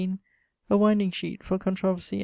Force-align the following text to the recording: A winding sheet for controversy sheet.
A 0.67 0.77
winding 0.77 1.11
sheet 1.11 1.43
for 1.43 1.59
controversy 1.59 2.15
sheet. 2.15 2.19